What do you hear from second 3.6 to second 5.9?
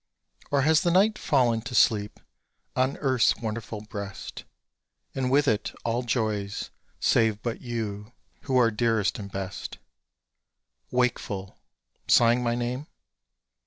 breast, And with it,